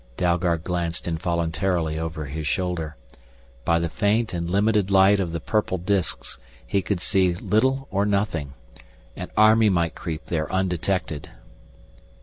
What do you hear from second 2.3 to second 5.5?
shoulder. By the faint and limited light of the